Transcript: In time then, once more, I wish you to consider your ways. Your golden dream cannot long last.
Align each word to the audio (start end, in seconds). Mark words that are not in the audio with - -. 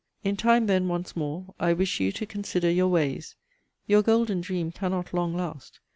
In 0.23 0.35
time 0.35 0.65
then, 0.65 0.87
once 0.87 1.15
more, 1.15 1.53
I 1.59 1.73
wish 1.73 1.99
you 1.99 2.11
to 2.13 2.25
consider 2.25 2.71
your 2.71 2.87
ways. 2.87 3.35
Your 3.85 4.01
golden 4.01 4.41
dream 4.41 4.71
cannot 4.71 5.13
long 5.13 5.35
last. 5.35 5.79